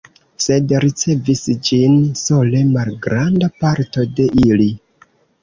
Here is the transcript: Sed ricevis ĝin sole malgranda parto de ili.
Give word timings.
Sed 0.43 0.71
ricevis 0.85 1.43
ĝin 1.67 1.99
sole 2.23 2.63
malgranda 2.71 3.51
parto 3.61 4.09
de 4.21 4.29
ili. 4.49 4.69